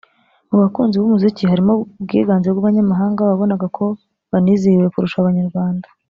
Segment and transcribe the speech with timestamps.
[0.49, 3.85] mu bakunzi b’umuziki harimo ubwiganze bw’abanyamahanga wabonaga ko
[4.31, 5.87] banizihiwe kurusha Abanyarwanda